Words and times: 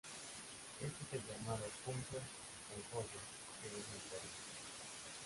Este 0.81 1.17
es 1.17 1.21
el 1.21 1.21
llamado 1.37 1.63
"Punto 1.85 2.17
Concordia", 2.73 3.19
según 3.61 3.85
el 3.93 4.09
Perú. 4.09 4.29